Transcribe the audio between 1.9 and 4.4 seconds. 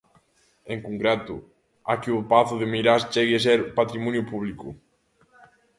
a que o Pazo de Meirás chegue a ser patrimonio